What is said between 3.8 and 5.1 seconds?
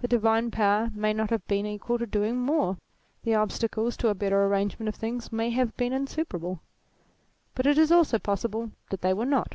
to a better ar rangement of